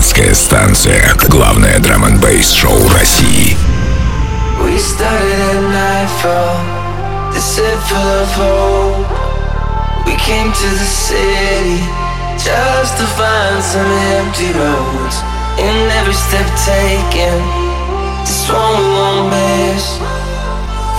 Пиратская 0.00 0.32
станция. 0.32 1.12
Главное 1.28 1.78
драм 1.80 2.02
н 2.06 2.18
шоу 2.42 2.88
России. 2.98 3.58
We 4.58 4.78
started 4.78 5.38
at 5.52 5.60
nightfall, 5.68 6.56
the 7.34 7.40
set 7.40 7.76
full 7.84 7.98
of 8.22 8.32
hope. 8.38 9.06
We 10.06 10.16
came 10.16 10.50
to 10.50 10.68
the 10.80 10.88
city 11.06 11.84
just 12.38 12.96
to 12.96 13.04
find 13.18 13.62
some 13.62 13.92
empty 14.16 14.50
roads. 14.56 15.16
In 15.58 15.76
every 16.00 16.14
step 16.14 16.48
taken, 16.64 17.36
this 18.24 18.48
one 18.48 18.78
we 18.80 18.88
won't 18.96 19.28
miss. 19.28 20.00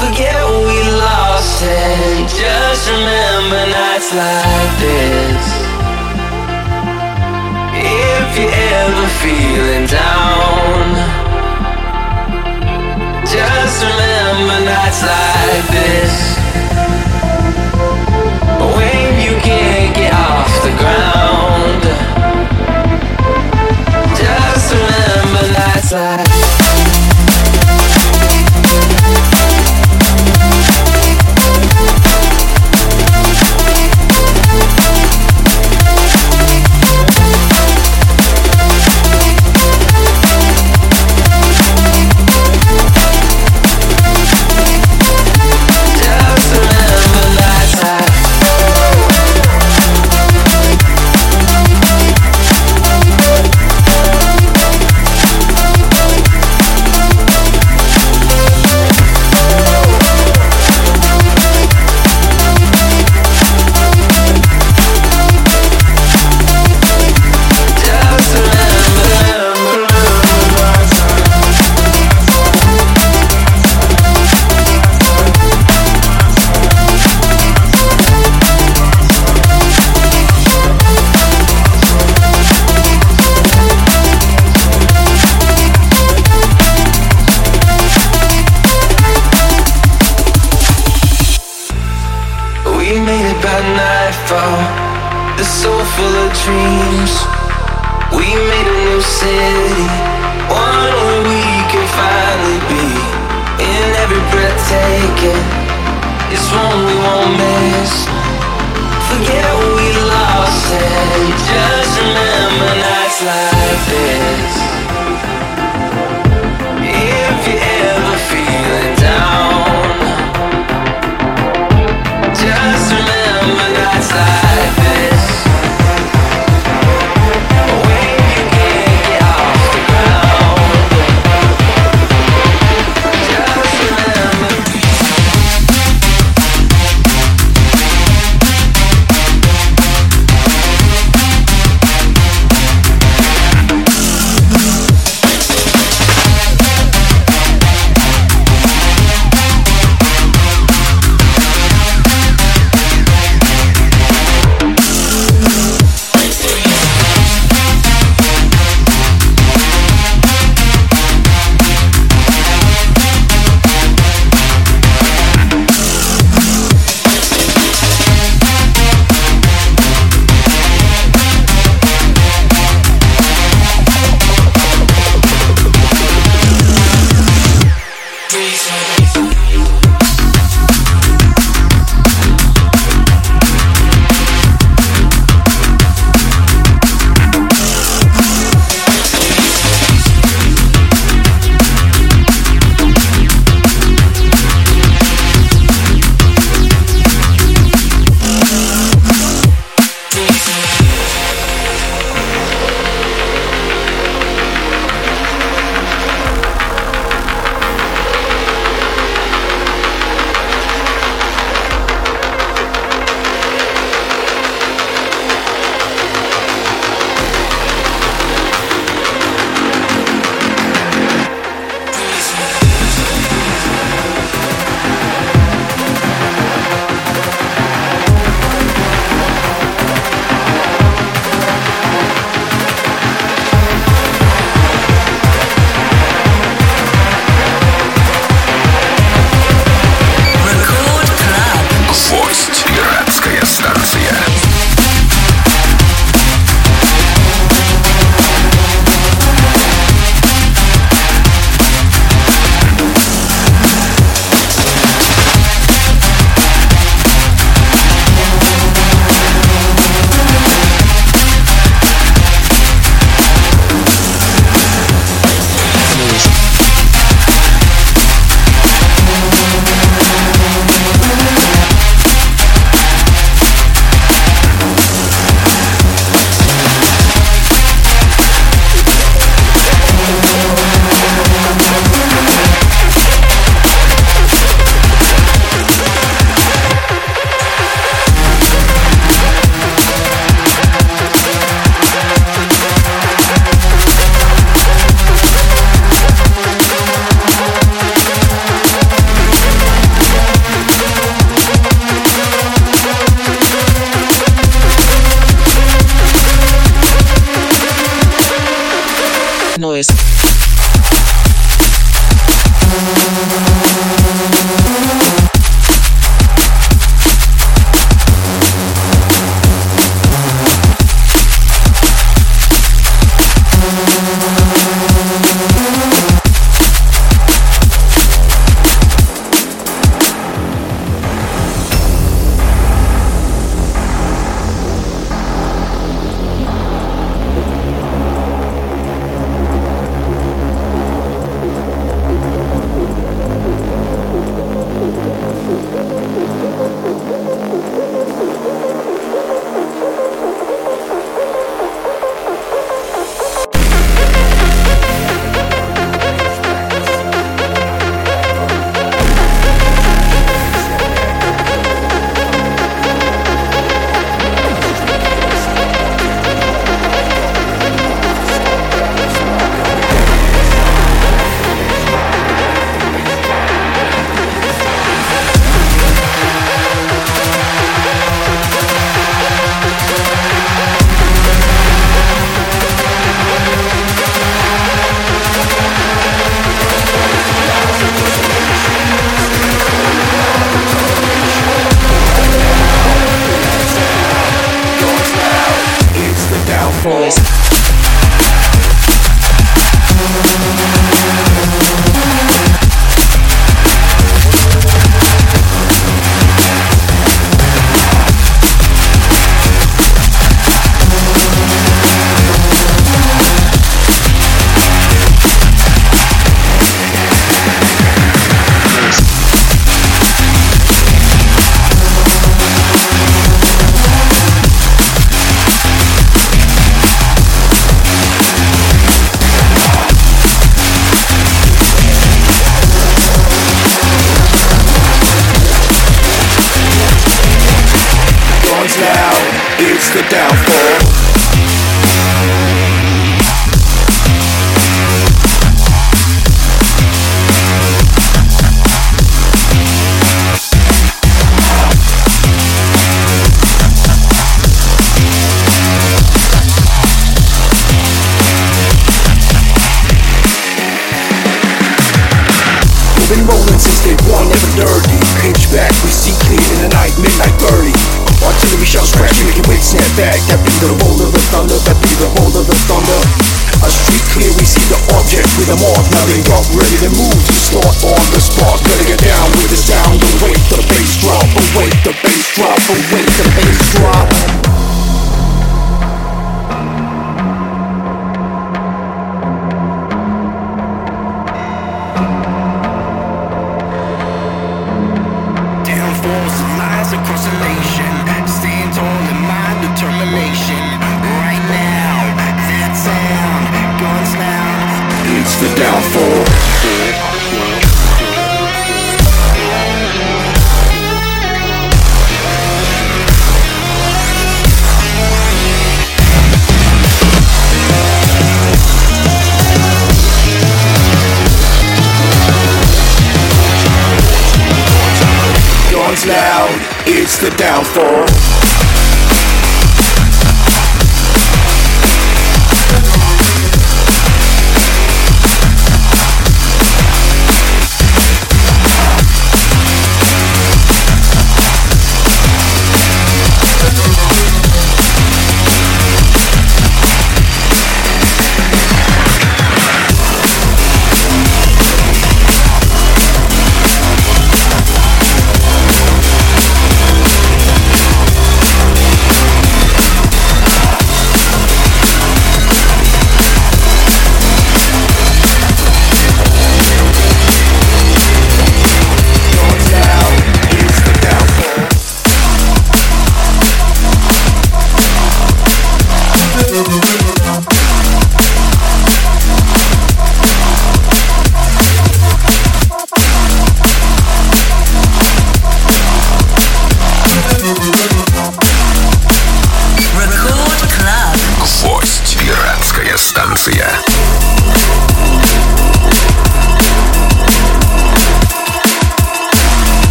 Forget 0.00 0.34
what 0.50 0.66
we 0.66 0.82
lost 0.98 1.62
and 1.62 2.26
just 2.26 2.90
remember 2.90 3.70
nights 3.70 4.10
like 4.12 4.72
this. 4.82 5.67
If 7.81 8.37
you're 8.37 8.51
ever 8.51 9.07
feeling 9.23 9.87
down, 9.87 10.87
just 13.25 13.83
remember 13.83 14.59
nights 14.65 15.01
like 15.03 15.67
this. 15.71 16.15
When 18.75 19.21
you 19.25 19.33
can't 19.41 19.95
get 19.95 20.13
off 20.13 20.51
the 20.63 20.73
ground, 20.81 21.83
just 24.19 24.73
remember 24.73 25.43
nights 25.53 25.91
like 25.93 26.78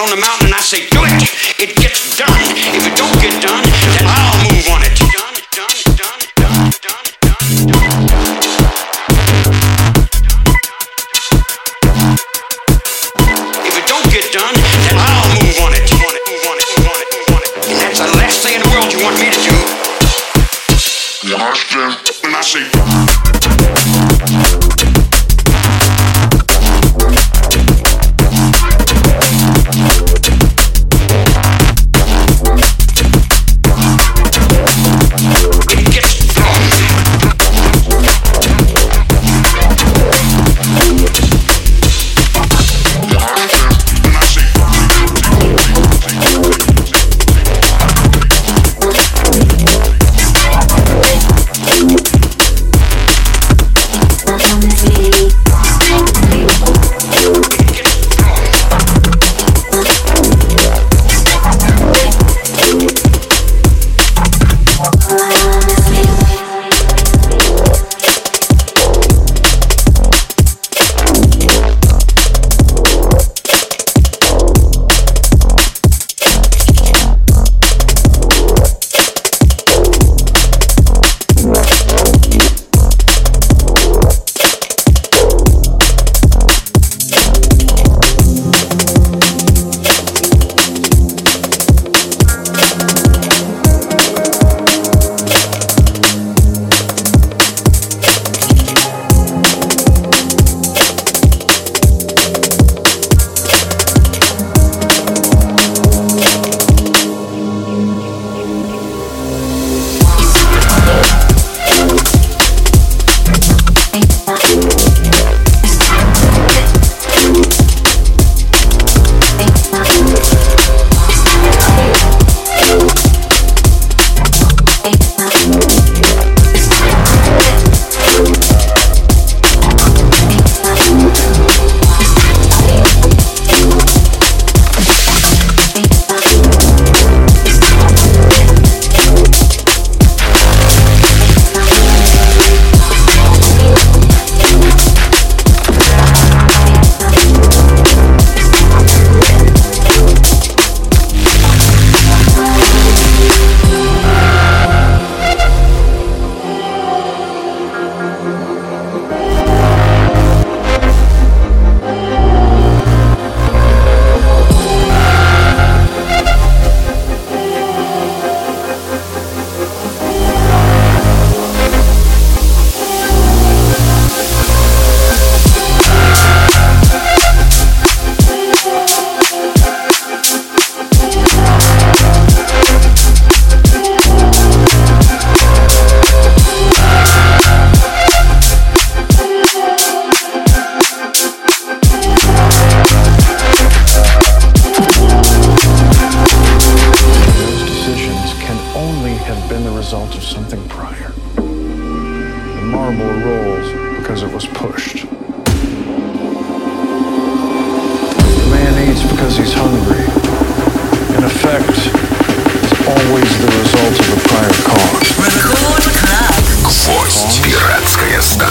on 0.00 0.10
the 0.10 0.16
mountain. 0.16 0.37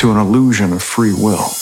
to 0.00 0.10
an 0.10 0.16
illusion 0.16 0.72
of 0.72 0.82
free 0.82 1.12
will. 1.12 1.59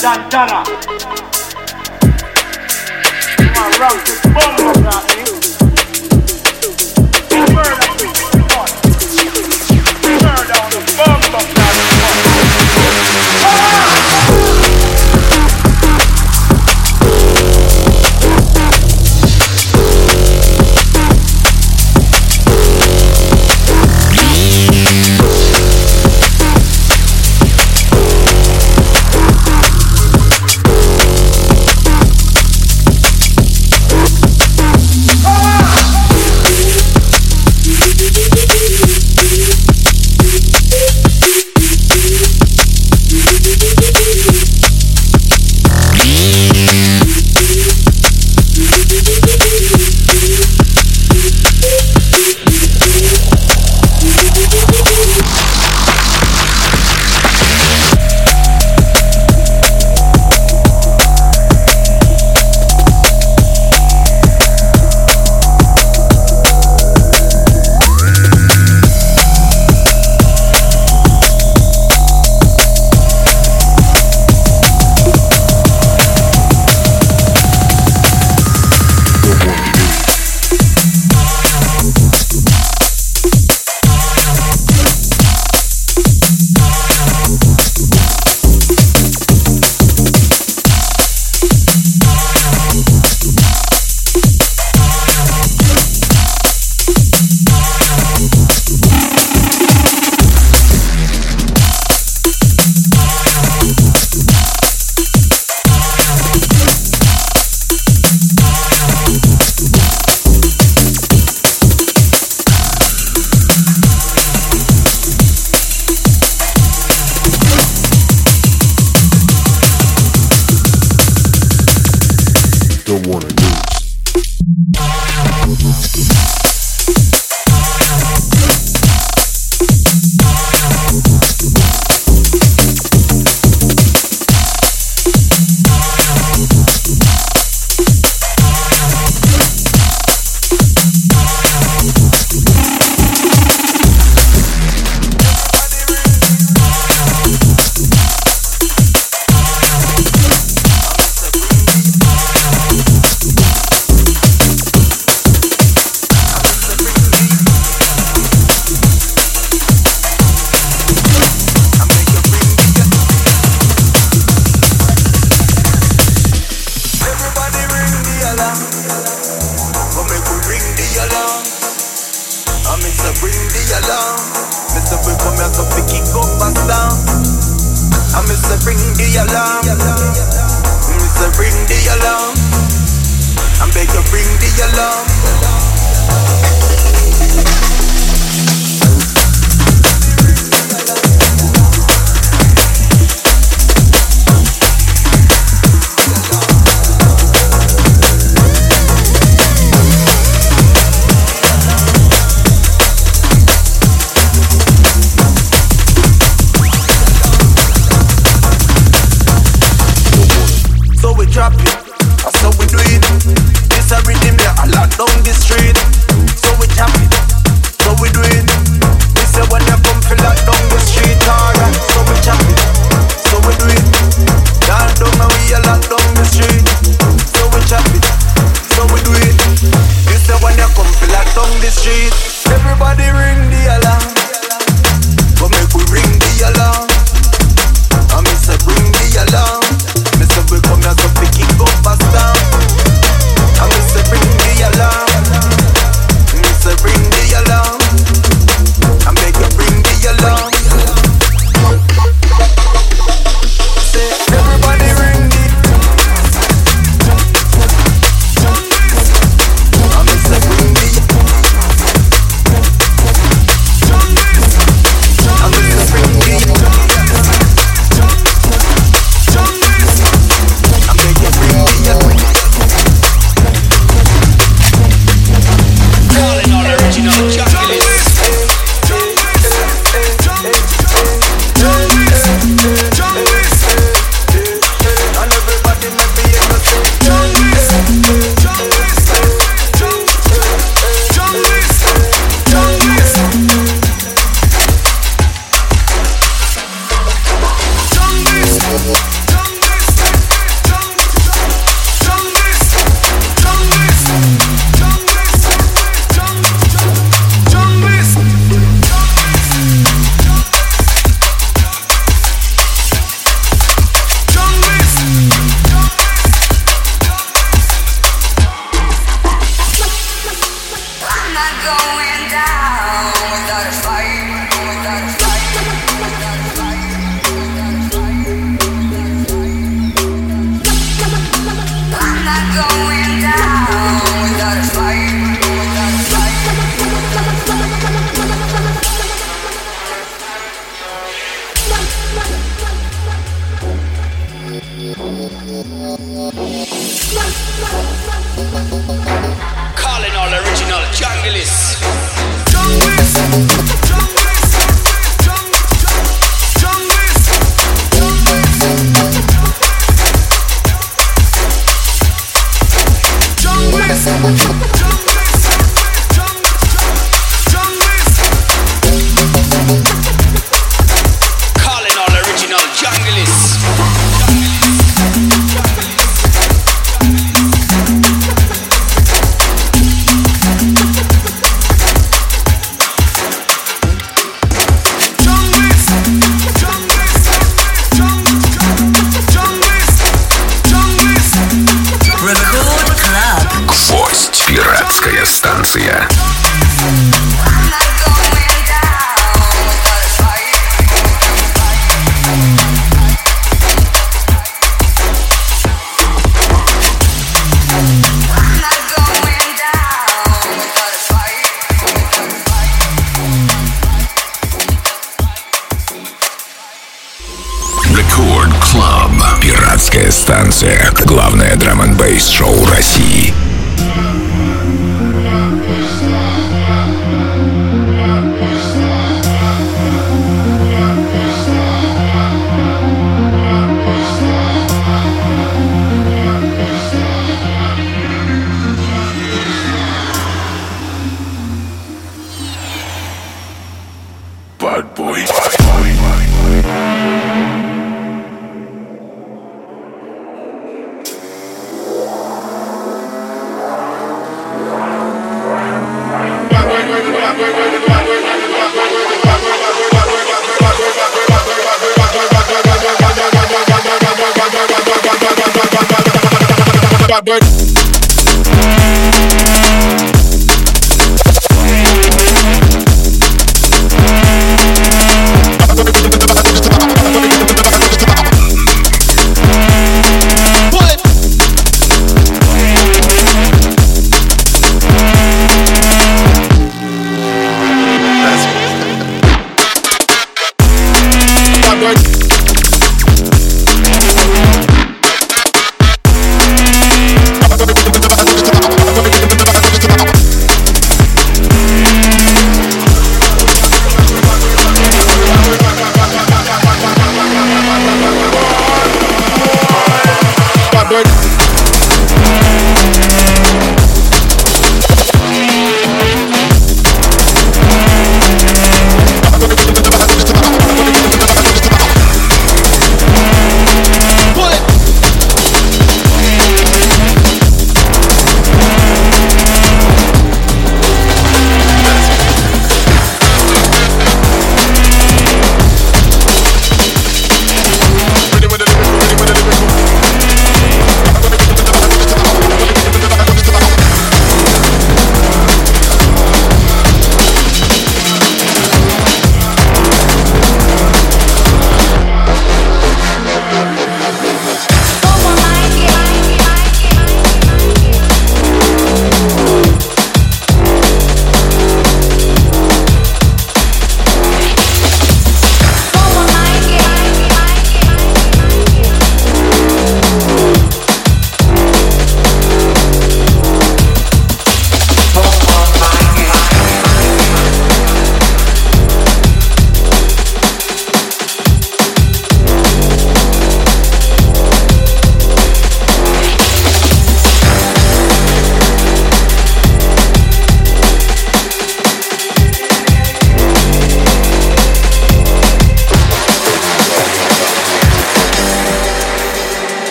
Jamaican 0.00 0.30
Dandana. 0.30 0.67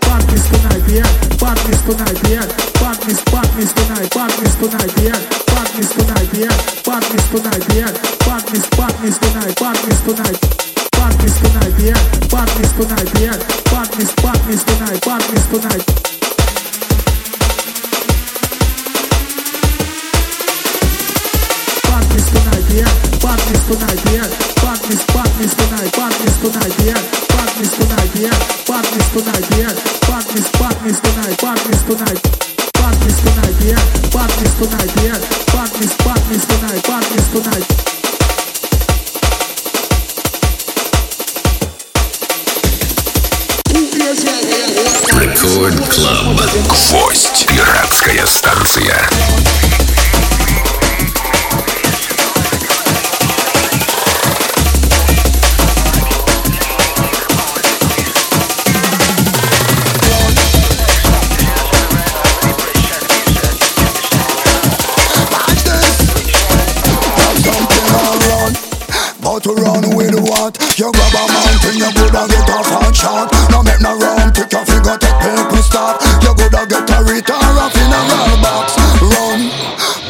Badness 0.00 0.46
tonight, 0.46 0.86
yeah. 0.88 1.02
Badness 1.40 1.82
tonight, 1.82 2.20
yeah. 2.30 2.46
Badness, 2.78 3.20
badness 3.26 3.72
tonight, 3.74 4.10
badness 4.14 4.54
tonight, 4.54 4.94
yeah. 5.02 5.18
Badness 5.50 5.90
tonight, 5.94 6.30
yeah. 6.34 6.54
Badness 6.86 7.26
tonight, 7.30 7.64
yeah. 7.74 7.90
Badness, 8.22 8.66
badness 8.70 9.18
tonight, 9.18 9.58
badness 9.58 10.00
tonight. 10.06 10.38
Badness 10.94 11.40
tonight, 11.42 11.74
yeah. 11.82 11.98
Badness 12.30 12.72
tonight, 12.78 13.10
yeah. 13.18 13.36
Badness, 13.70 14.14
badness 14.22 14.62
tonight, 14.62 15.00
badness 15.02 15.46
tonight. 15.50 15.84
Badness 21.82 22.26
tonight, 22.30 22.66
yeah. 22.70 23.13
Рекорд 45.18 45.88
Клаб. 45.88 46.40
Гвоздь. 46.68 47.46
Пиратская 47.48 48.26
станция. 48.26 49.08
To 69.44 69.52
run 69.60 69.84
with 69.92 70.16
what? 70.24 70.56
You 70.80 70.88
grab 70.88 71.12
a 71.20 71.22
mountain, 71.28 71.76
you 71.76 71.90
coulda 71.92 72.24
get 72.32 72.48
a 72.48 72.58
fat 72.64 72.96
shot. 72.96 73.28
No 73.52 73.60
make 73.60 73.76
no 73.84 73.92
wrong, 74.00 74.32
pick 74.32 74.48
a 74.56 74.64
figure, 74.64 74.96
take 74.96 75.20
people 75.20 75.60
stop. 75.60 76.00
You 76.24 76.32
coulda 76.32 76.64
get 76.64 76.88
a 76.88 76.98
return 77.04 77.52
off 77.60 77.76
in 77.76 77.92
a 77.92 78.00
roll 78.08 78.40
box. 78.40 78.72
Run, 79.04 79.52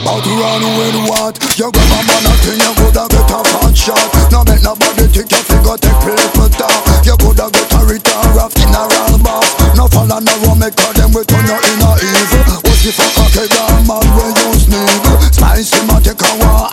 but 0.07 0.23
run 0.23 0.63
with 0.79 0.99
what? 1.11 1.35
You 1.59 1.67
grab 1.67 2.07
a 2.07 2.17
mountain, 2.23 2.63
you 2.63 2.73
coulda 2.79 3.11
get 3.11 3.27
a 3.35 3.41
fat 3.43 3.75
shot. 3.75 4.07
No 4.31 4.47
make 4.47 4.63
nobody 4.63 5.11
take 5.11 5.27
your 5.27 5.43
figure, 5.43 5.79
take 5.83 5.99
people 5.99 6.49
stop. 6.55 6.79
You 7.03 7.19
coulda 7.19 7.51
get 7.51 7.75
a 7.75 7.81
return 7.91 8.39
off 8.39 8.55
in 8.55 8.71
a 8.71 8.83
roll 8.87 9.19
box. 9.19 9.51
No 9.75 9.91
follow 9.91 10.23
no 10.23 10.35
wrong, 10.47 10.63
make 10.63 10.79
them 10.79 11.11
we 11.11 11.27
turn 11.27 11.43
you 11.43 11.59
in 11.59 11.83
a 11.83 11.91
evil. 11.99 12.63
What 12.63 12.87
if 12.87 13.03
a 13.03 13.07
cocky 13.19 13.51
down 13.51 13.83
man 13.83 14.07
when 14.15 14.31
you 14.31 14.63
sneak? 14.63 15.03
Spicy 15.35 15.83
man 15.91 15.99
take 16.07 16.23
a 16.23 16.31
war, 16.39 16.71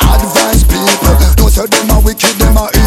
them 1.72 1.90
a 1.92 2.00
wicked, 2.02 2.36
them 2.40 2.58
a 2.58 2.81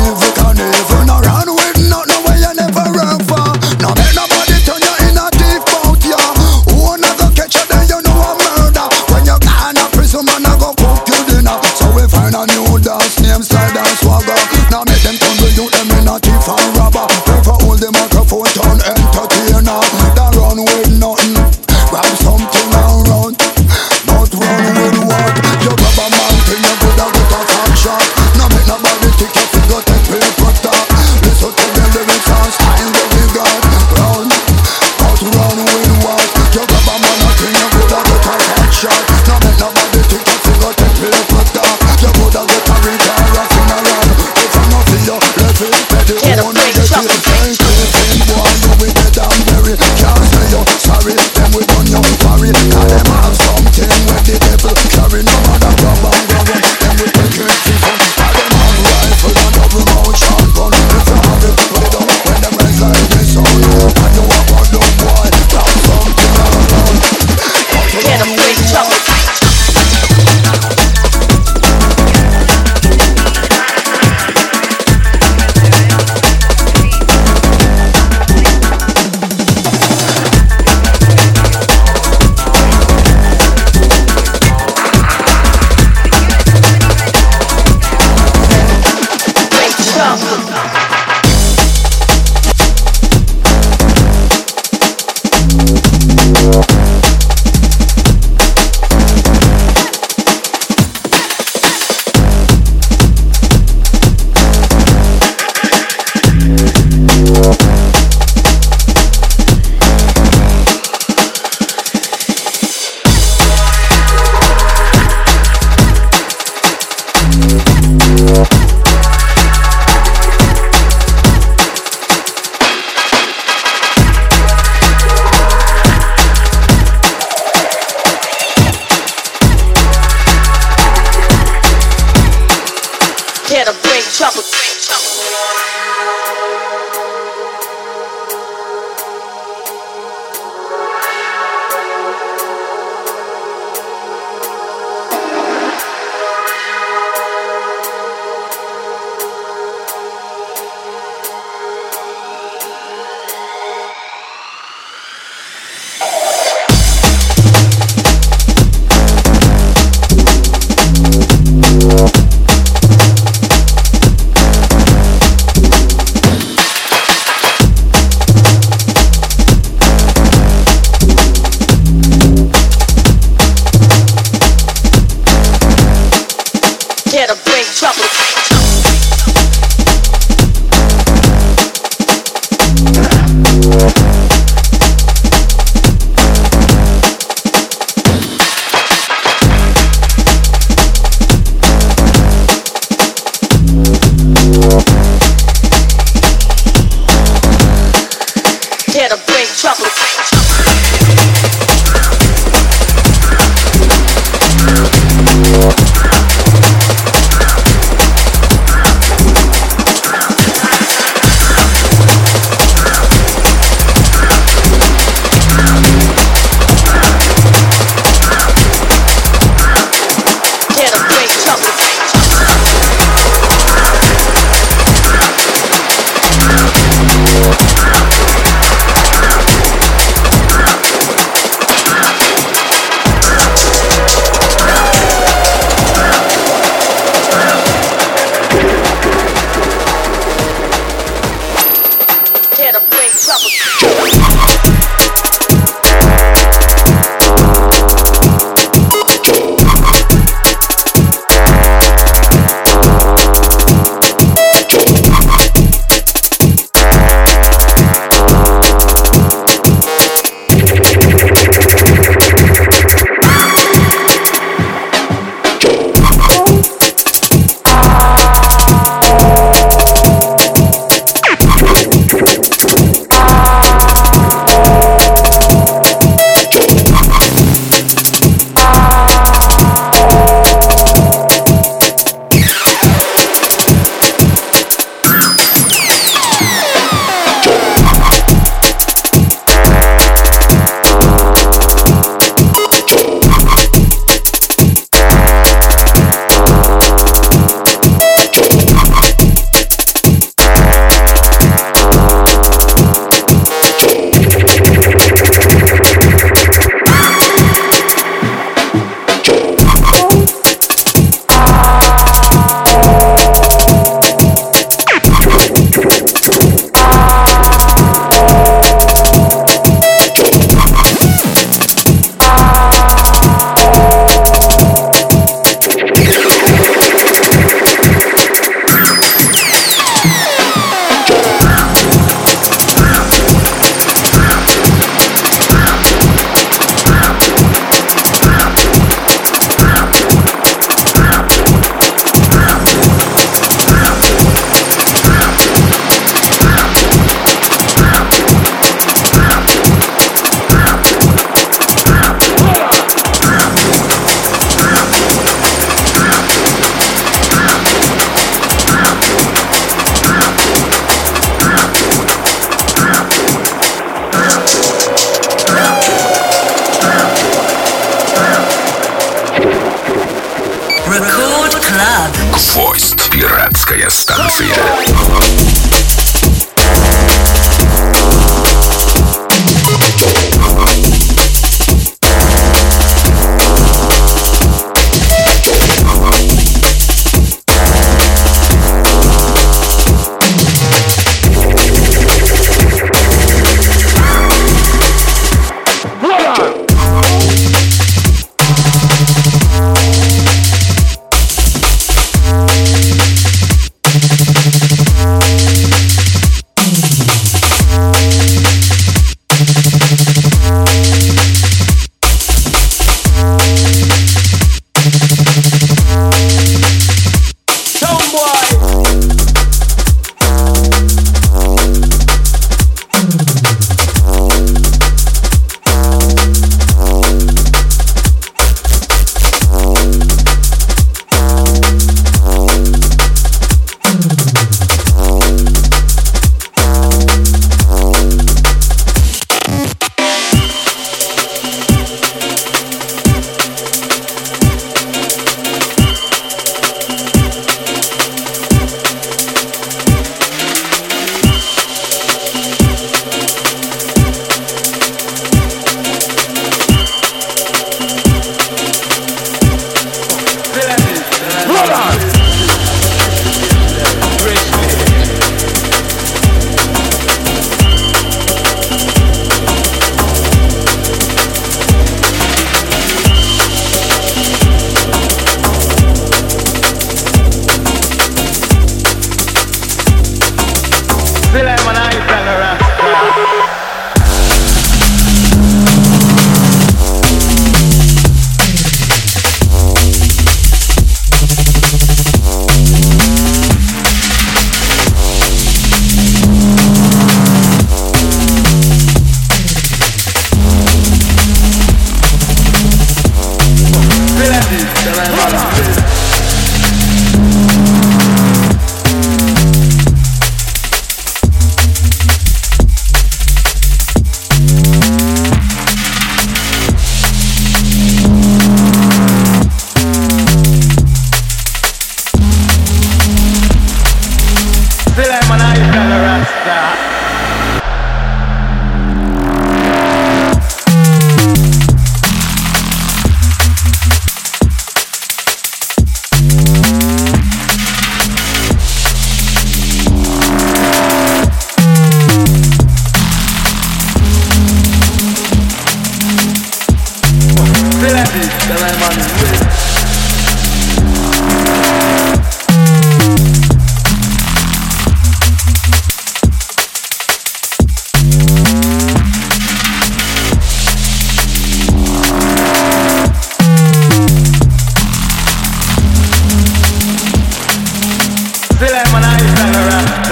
bassline 569.35 570.04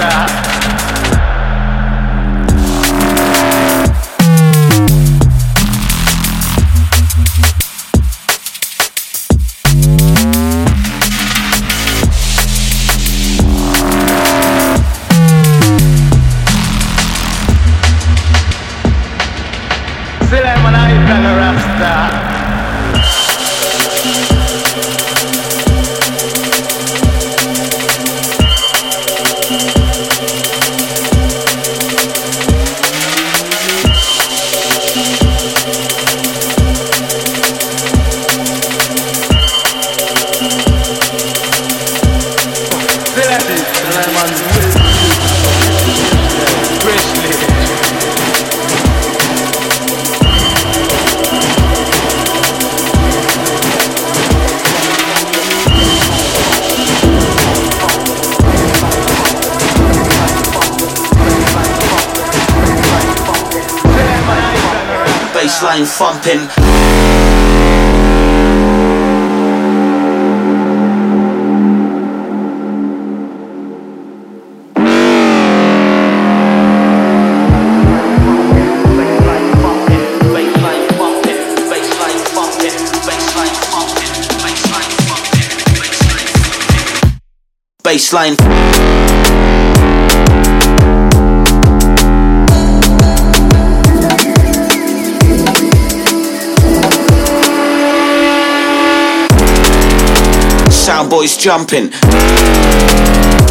jumping, 101.43 101.89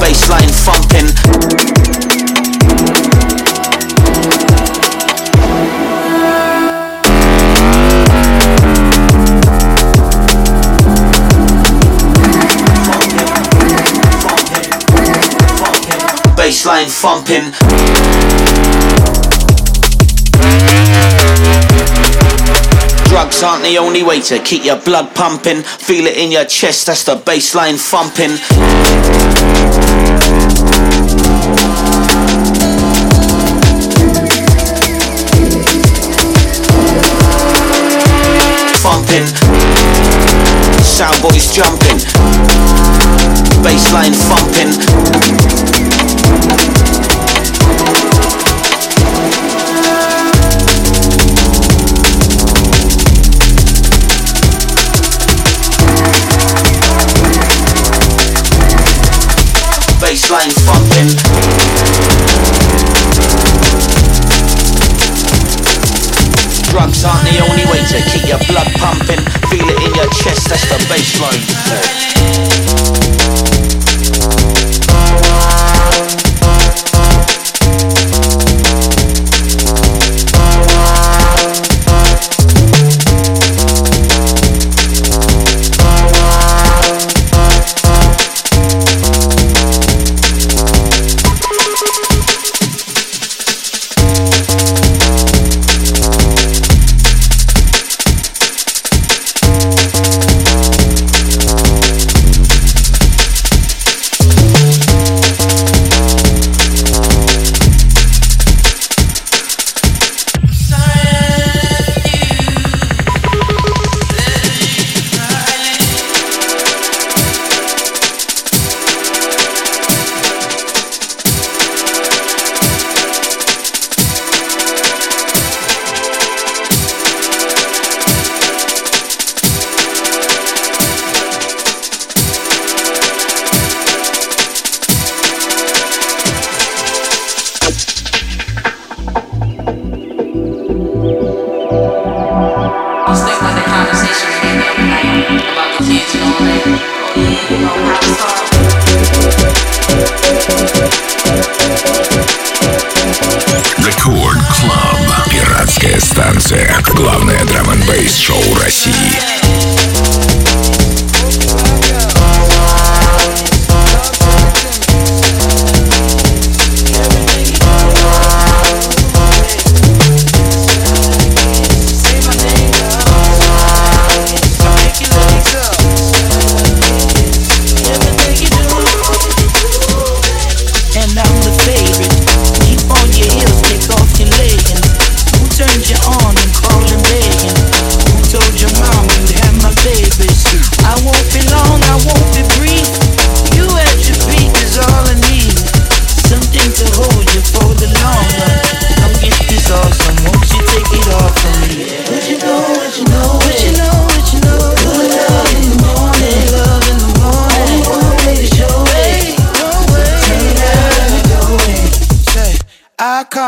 bassline 0.00 0.50
thumping. 0.64 1.08
Bassline 16.34 16.88
thumping. 16.88 18.11
drugs 23.32 23.42
aren't 23.42 23.64
the 23.64 23.78
only 23.78 24.02
way 24.02 24.20
to 24.20 24.38
keep 24.40 24.64
your 24.64 24.80
blood 24.80 25.14
pumping. 25.14 25.62
Feel 25.62 26.06
it 26.06 26.16
in 26.16 26.30
your 26.30 26.44
chest, 26.44 26.86
that's 26.86 27.04
the 27.04 27.16
bassline 27.16 27.78
thumping. 27.78 29.41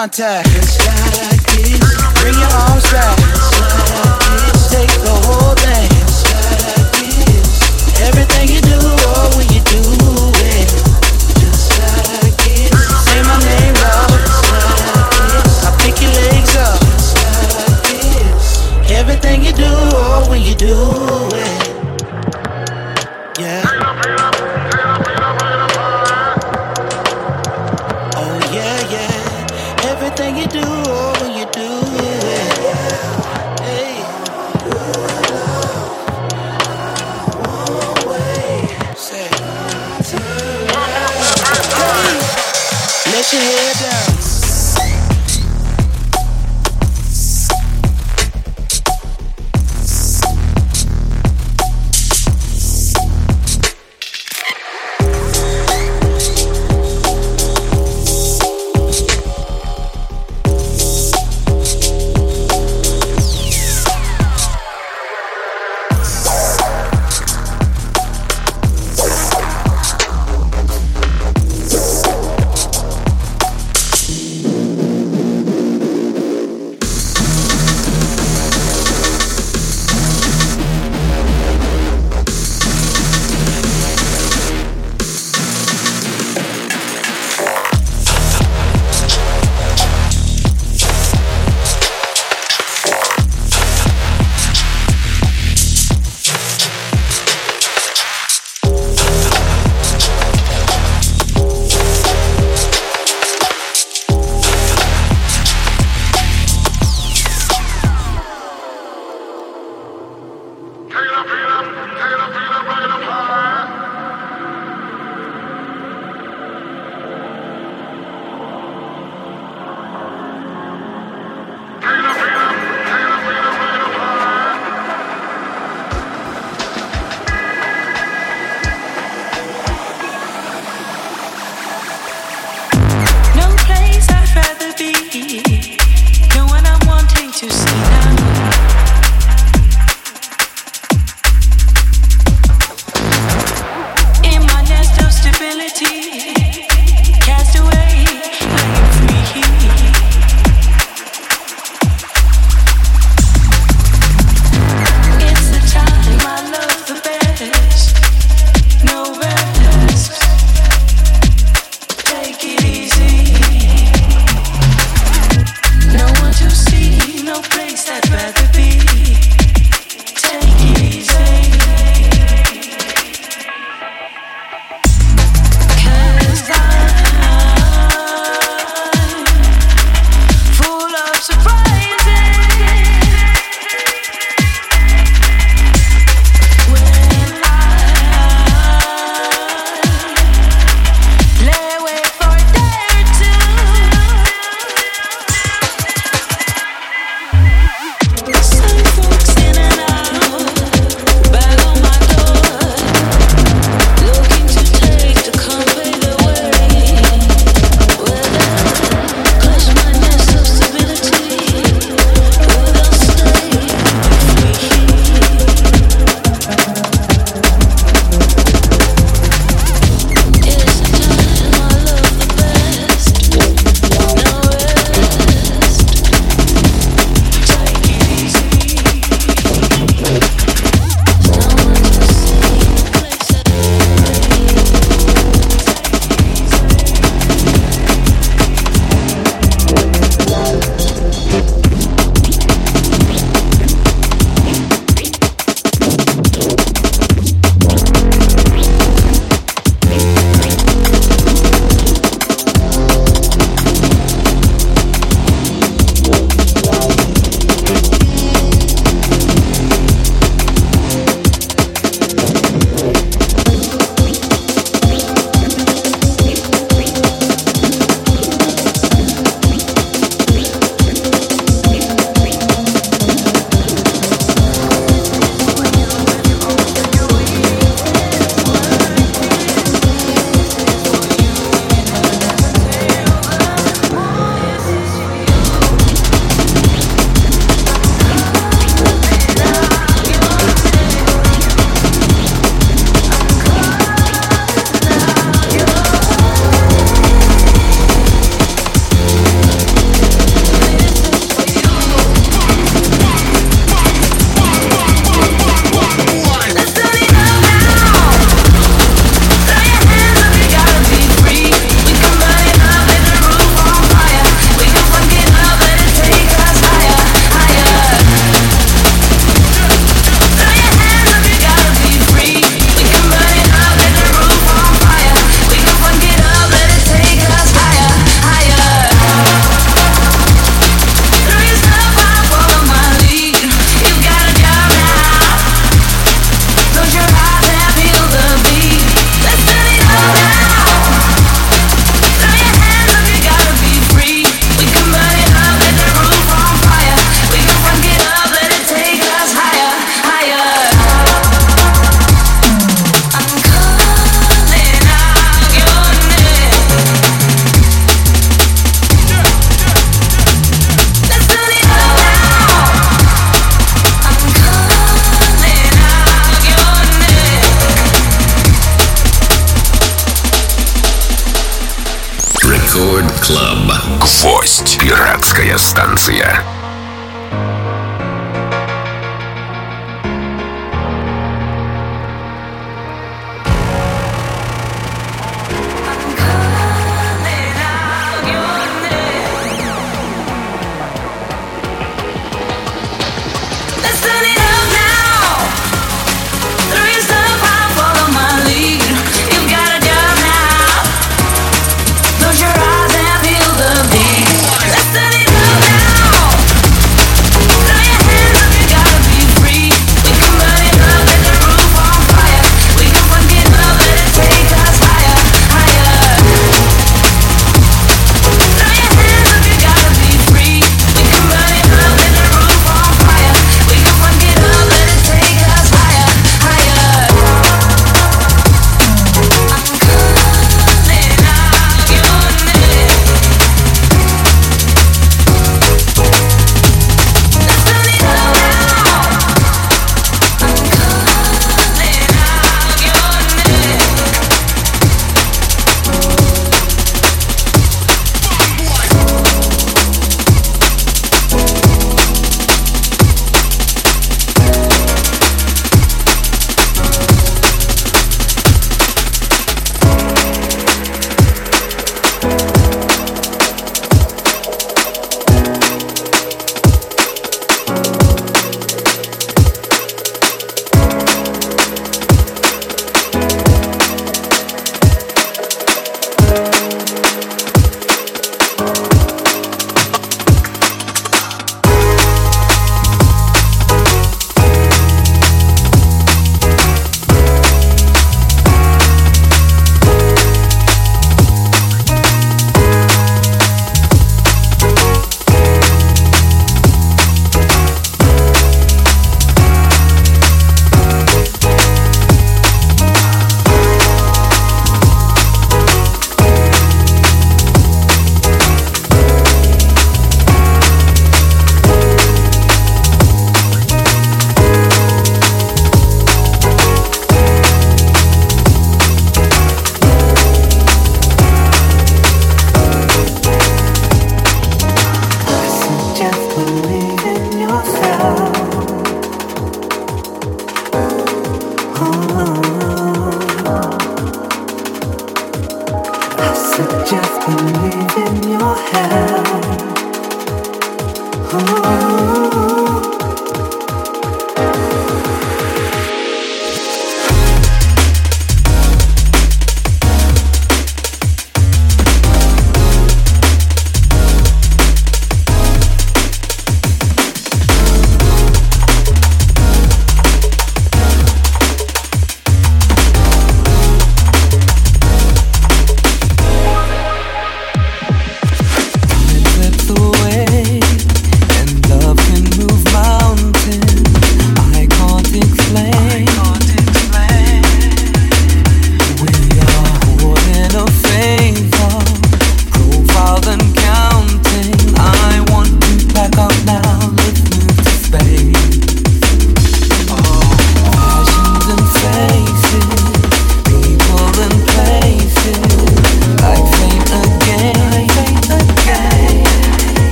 contact. 0.00 0.49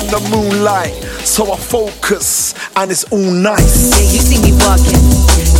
In 0.00 0.08
the 0.08 0.20
moonlight. 0.32 0.96
So 1.28 1.52
I 1.52 1.56
focus 1.60 2.56
and 2.76 2.90
it's 2.90 3.04
all 3.12 3.30
nice. 3.30 3.92
Yeah, 3.92 4.08
you 4.08 4.20
see 4.20 4.40
me 4.40 4.56
walking 4.64 5.04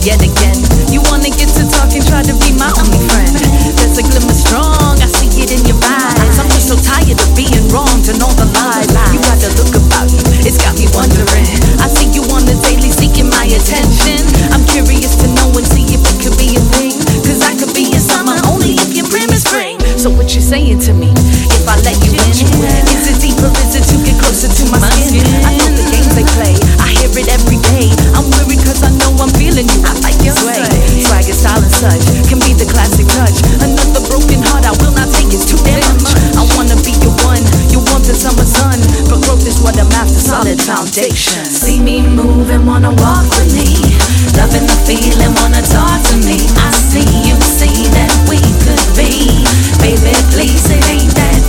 yet 0.00 0.20
again. 0.24 0.56
You 0.88 1.04
wanna 1.12 1.28
get 1.28 1.52
to 1.60 1.64
talking, 1.68 2.00
try 2.08 2.24
to 2.24 2.34
be 2.40 2.56
my 2.56 2.72
only 2.80 3.00
friend. 3.12 3.36
There's 3.76 4.00
a 4.00 4.04
glimmer 4.04 4.32
strong, 4.32 4.96
I 4.96 5.08
see 5.20 5.28
it 5.44 5.52
in 5.52 5.62
your 5.68 5.76
eyes. 5.84 6.40
I'm 6.40 6.48
just 6.48 6.72
so 6.72 6.76
tired 6.80 7.20
of 7.20 7.30
being 7.36 7.68
wrong 7.68 8.00
to 8.08 8.12
know 8.16 8.32
the 8.40 8.48
lies. 8.56 8.88
You 9.12 9.20
got 9.28 9.38
the 9.44 9.52
look 9.60 9.76
about 9.76 10.08
you, 10.08 10.24
it's 10.48 10.56
got 10.56 10.74
me 10.80 10.88
wondering. 10.96 11.46
I 11.84 11.86
see 11.92 12.08
you 12.08 12.24
on 12.32 12.48
the 12.48 12.56
daily 12.64 12.90
seeking 12.90 13.28
my 13.28 13.44
attention. 13.44 14.24
I'm 14.56 14.64
curious 14.64 15.20
to 15.20 15.28
know 15.36 15.52
and 15.52 15.66
see 15.68 15.84
if 15.92 16.00
it 16.00 16.16
could 16.24 16.36
be 16.40 16.56
a 16.56 16.62
thing. 16.72 16.96
Cause 17.28 17.44
I 17.44 17.52
could 17.60 17.76
be 17.76 17.92
in 17.92 18.00
summer 18.00 18.40
only 18.48 18.80
if 18.80 18.96
your 18.96 19.06
brim 19.12 19.28
is 19.30 19.44
spring. 19.44 19.76
So 20.00 20.08
what 20.08 20.32
you 20.32 20.40
saying 20.40 20.80
to 20.88 20.96
me? 20.96 21.12
If 21.60 21.68
I 21.68 21.76
let 21.84 22.00
you 22.00 22.16
in, 22.16 22.32
is 22.32 23.04
it 23.04 23.20
deeper? 23.20 23.52
Is 23.60 23.76
it 23.76 23.84
to 23.92 24.00
get 24.00 24.16
closer 24.16 24.48
to 24.48 24.64
my 24.72 24.80
skin? 24.96 25.28
I 25.44 25.52
know 25.60 25.68
the 25.76 25.84
games 25.92 26.08
they 26.16 26.24
play. 26.40 26.56
I 26.80 26.88
hear 26.88 27.12
it 27.12 27.28
every 27.28 27.60
day. 27.68 27.92
I'm 28.16 28.24
worried 28.32 28.64
cause 28.64 28.80
I 28.80 28.88
know 28.96 29.12
I'm 29.20 29.28
feeling 29.36 29.68
you. 29.68 29.80
I 29.84 29.92
like 30.00 30.16
your 30.24 30.32
sway. 30.40 30.64
Swagger, 31.04 31.36
style, 31.36 31.60
and 31.60 31.68
such 31.68 32.00
can 32.32 32.40
be 32.40 32.56
the 32.56 32.64
classic 32.64 33.04
touch. 33.12 33.44
Another 33.60 34.00
broken 34.08 34.40
heart, 34.40 34.64
I 34.64 34.72
will 34.80 34.96
not 34.96 35.12
take. 35.12 35.28
it 35.36 35.44
too 35.44 35.60
damn 35.60 36.00
much. 36.00 36.16
I 36.32 36.48
wanna 36.56 36.80
be 36.80 36.96
your 37.04 37.12
one. 37.28 37.44
You 37.68 37.84
want 37.92 38.08
the 38.08 38.16
summer 38.16 38.48
sun, 38.48 38.80
but 39.12 39.20
growth 39.28 39.44
is 39.44 39.60
what 39.60 39.76
I'm 39.76 39.92
after. 40.00 40.16
Solid 40.16 40.56
foundation. 40.64 41.44
See 41.44 41.76
me 41.76 42.00
move 42.00 42.48
and 42.48 42.64
wanna 42.64 42.96
walk 43.04 43.28
with 43.36 43.52
me. 43.52 43.84
Loving 44.32 44.64
the 44.64 44.78
feeling, 44.88 45.36
wanna 45.36 45.60
talk 45.60 46.00
to 46.08 46.16
me. 46.24 46.40
I 46.56 46.72
see 46.72 47.04
you 47.28 47.36
see 47.36 47.84
that 47.92 48.08
we 48.32 48.40
could 48.64 48.80
be. 48.96 49.44
Baby, 49.84 50.16
please, 50.32 50.64
it 50.72 50.80
ain't 50.88 51.12
that 51.20 51.39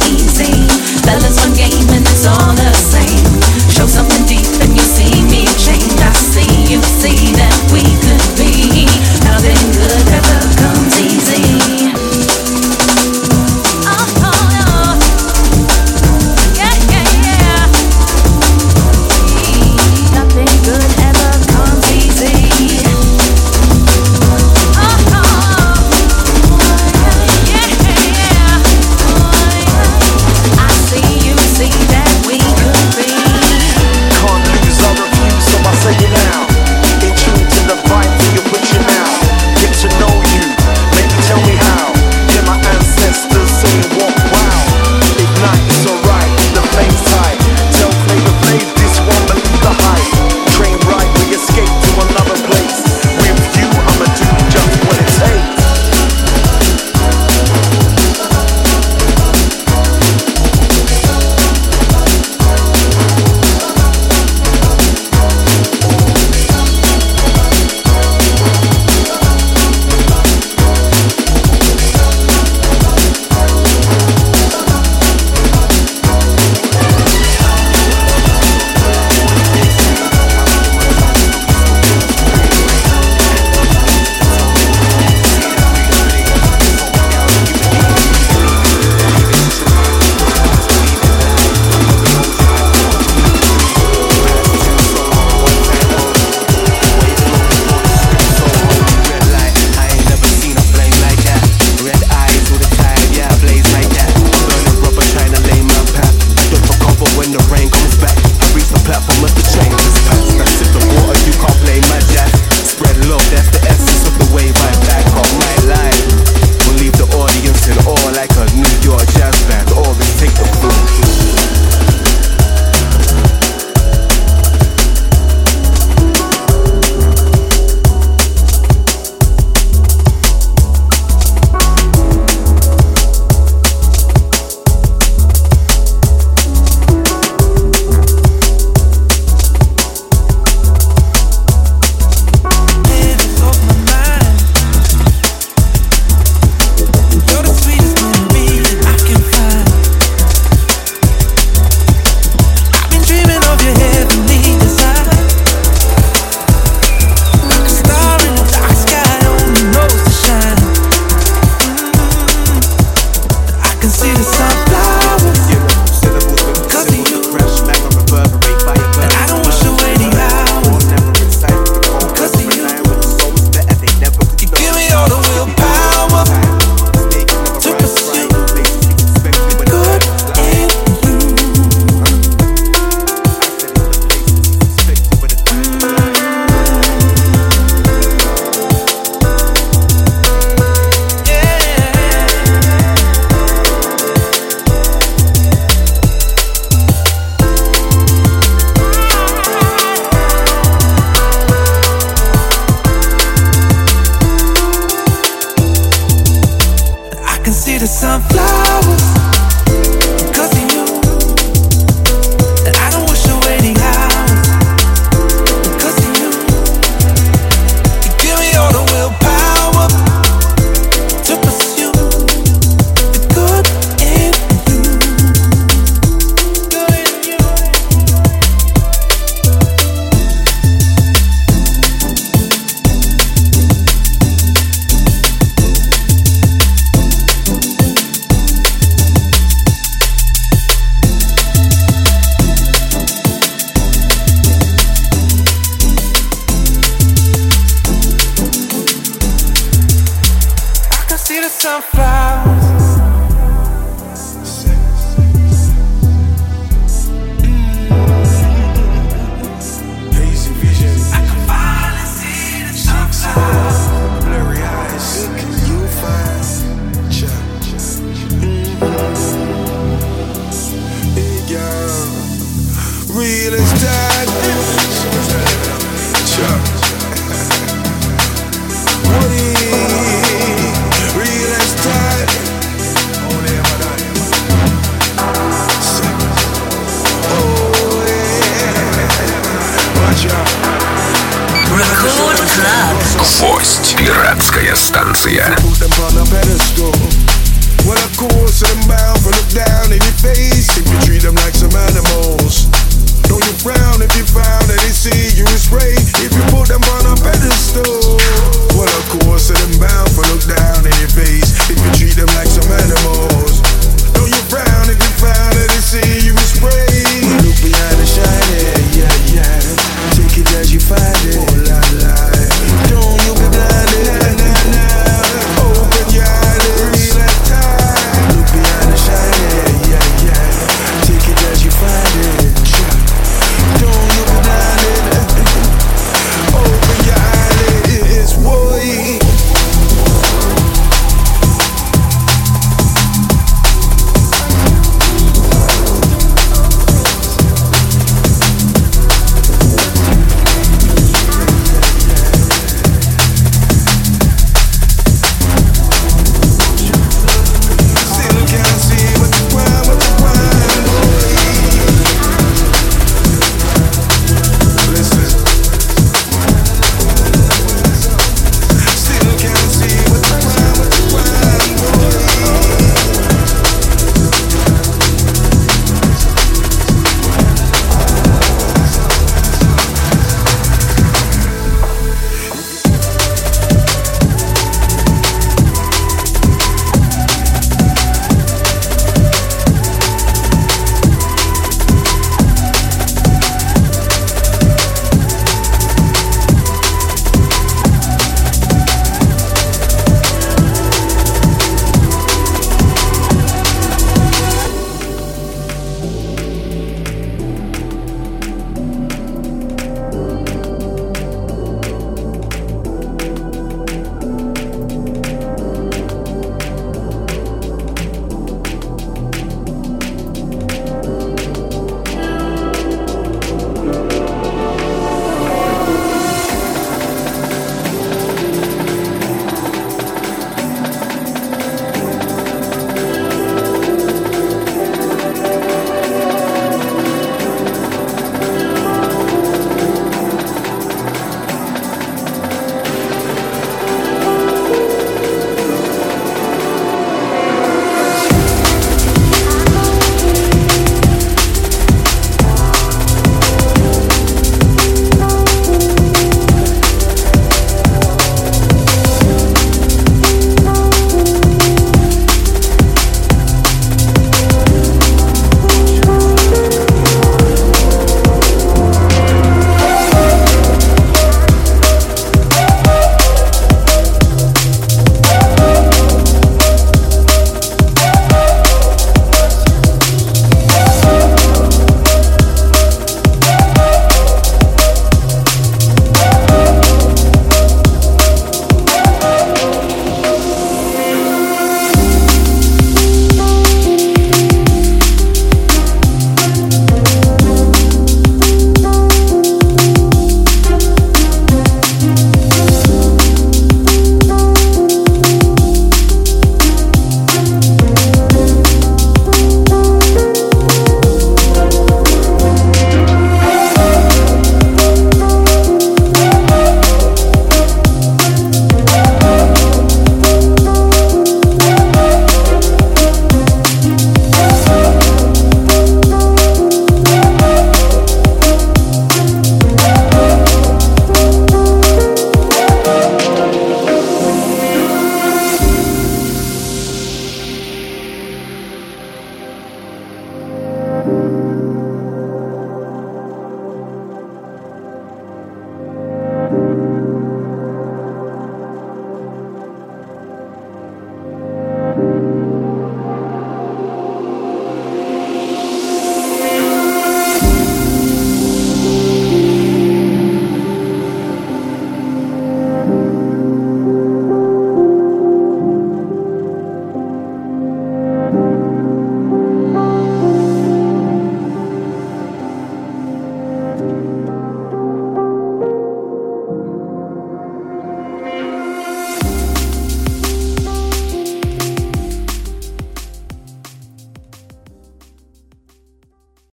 one 1.51 1.53
game 1.53 1.87
and 1.89 2.05
it's 2.05 2.25
all 2.25 2.53
the 2.53 2.71
same. 2.73 3.41
Show 3.69 3.87
something 3.87 4.25
deep 4.25 4.45
and 4.61 4.75
you 4.75 4.83
see 4.83 5.21
me 5.23 5.45
change. 5.57 5.99
I 5.99 6.11
see 6.13 6.73
you 6.73 6.81
see 6.81 7.33
that 7.33 7.55
we 7.71 7.83
could 8.03 8.23
be 8.37 8.85
nothing 9.23 9.71
good. 9.71 10.20